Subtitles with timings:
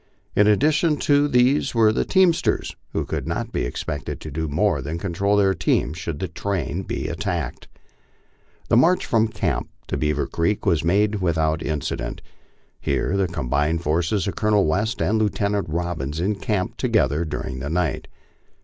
[0.35, 4.81] In addition to these were the teamsters, who could not be expected to do more
[4.81, 7.67] than control their teams should the train be at tacked.
[8.69, 12.23] The march from camp to Beaver Creek was made without incident.
[12.79, 17.69] Here the combined forces of Colonel West and Lieutenant Robbins encamped to gether during the
[17.69, 18.07] night.